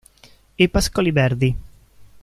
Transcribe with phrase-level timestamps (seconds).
[0.57, 1.55] I pascoli verdi.